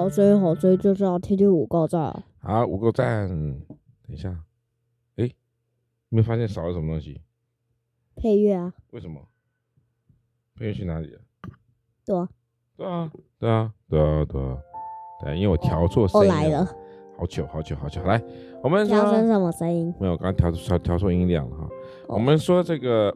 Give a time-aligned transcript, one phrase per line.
[0.00, 2.24] 好追好追就是要听听五个赞。
[2.38, 3.28] 好，五个赞。
[3.28, 3.66] 等
[4.08, 4.30] 一下，
[5.16, 5.34] 哎、欸，
[6.08, 7.20] 没有发现少了什么东西？
[8.16, 8.72] 配乐啊？
[8.92, 9.20] 为什么？
[10.56, 11.20] 配乐去哪里了？
[12.06, 12.28] 对啊，
[12.78, 14.58] 对啊，对啊，对啊，对啊，
[15.22, 16.34] 对，因为我调错声音了。
[16.34, 16.66] 哦，来了。
[17.18, 18.22] 好久好久好久，来，
[18.62, 19.94] 我们调成什么声音？
[20.00, 21.64] 没有，刚刚调调调错音量了哈。
[22.08, 23.14] 哦、我们说这个，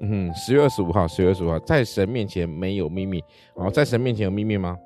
[0.00, 3.22] 嗯，十月二十五号，十月二十五号，在神面前没有秘密。
[3.56, 4.78] 哦，在神面前有秘密吗？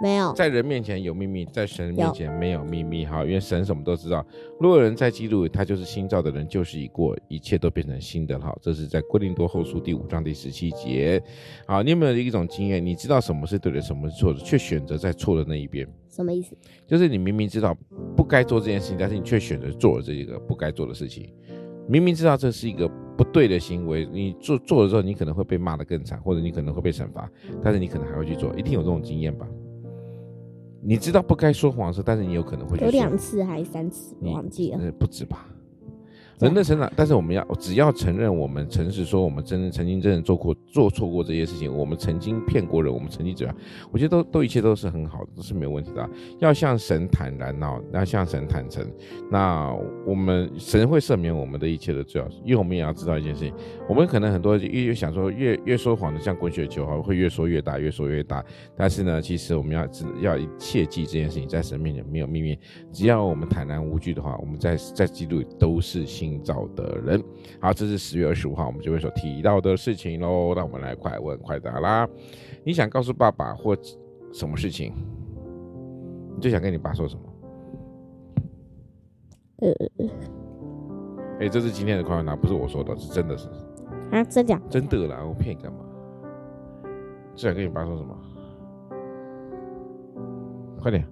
[0.00, 0.32] 没有。
[0.32, 3.04] 在人面前有秘密，在神面前没有秘密。
[3.04, 4.24] 哈，因为神什么都知道。
[4.58, 8.46] 如果人在基督，他就是新造的人，旧事已过，一切都变成新的了。
[8.46, 11.22] 好，这是在哥林多后书第五章第十七节。
[11.66, 12.84] 好，你有没有一种经验？
[12.84, 15.86] 你知道什么是对的，什么是错的，却选择在错的那一边？
[16.08, 16.56] 什么意思？
[16.86, 17.76] 就是你明明知道
[18.16, 21.32] 不该做这件事情，但是你却选择做了这个不该做的事情。
[21.88, 27.28] 明明知道这是一个不对的行为，你做做了之后，你可能会被骂得更惨，或者你可能会被惩罚，
[27.62, 29.46] 但是你可能还会去做，一定有这种经验吧？
[30.82, 32.86] 你知道不该说谎的时候，但是你有可能会去做。
[32.86, 34.14] 有两次还是三次？
[34.22, 35.46] 忘记了，不止吧？
[36.40, 43.54] 人的成长，但是我们要只要承认我们诚实说，我们真的曾经真的做过做错过这些事情，我们曾经骗过人，我们曾经怎样？
[43.92, 46.08] 我觉得都都一切都是很好的，都是没有问题的。
[46.38, 48.82] 要向神坦然哦，要向神坦诚。
[49.30, 49.70] 那
[50.06, 53.52] 我们神会赦免我们的一切的罪，因为我们也要知道一件事情，
[53.86, 58.42] 我们可能很多越越想说越越说谎的像滚雪球哈，会越说越大，越说越大。
[58.74, 62.58] 但是呢，其实我们要知要切记这件事情，在神面前没有秘密，
[62.90, 66.29] 只要我们坦然无惧的话，我们在在基督里都是新。
[66.30, 67.22] 新造的人，
[67.60, 70.54] 好，这是十月二十五号我们就会所提到的事情喽。
[70.54, 72.08] 那我们来快问快答啦。
[72.64, 73.76] 你想告诉爸爸或
[74.32, 74.94] 什么事情？
[76.36, 77.22] 你最想跟你爸说什么？
[79.56, 79.72] 呃，
[81.40, 83.48] 哎，这是今天的快问答，不是我说的，是真的是
[84.12, 84.58] 啊，真的？
[84.70, 85.80] 真的啦，我骗你干嘛？
[87.34, 88.16] 最想跟你爸说什么？
[90.80, 91.04] 快点。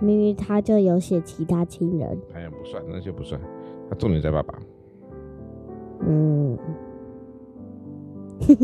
[0.00, 3.40] 明明他就有写其他亲人，哎呀不算，那就不算。
[3.88, 4.58] 他重点在爸爸。
[6.00, 6.58] 嗯，
[8.38, 8.54] 不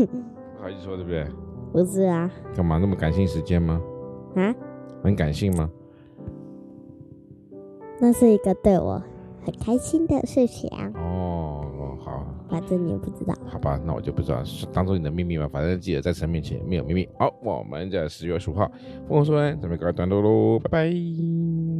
[0.61, 1.25] 好意思说，对不对？
[1.71, 2.29] 不是啊。
[2.55, 3.81] 干嘛那么感性时间吗？
[4.35, 4.53] 啊？
[5.01, 5.69] 很感性吗？
[7.99, 9.01] 那是一个对我
[9.45, 10.69] 很开心的事情。
[10.93, 11.32] 哦，好。
[12.53, 13.33] 反正你也不知道。
[13.47, 15.49] 好吧，那我就不知道，当做你的秘密吧。
[15.51, 17.09] 反正记得在神面前没有秘密。
[17.17, 18.71] 好，我们在十月十五号
[19.09, 21.72] 丰禾硕恩准备告一段落喽，拜拜。